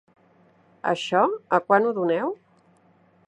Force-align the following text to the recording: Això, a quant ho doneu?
Això, 0.91 1.21
a 1.57 1.61
quant 1.67 1.87
ho 1.87 1.93
doneu? 2.01 2.35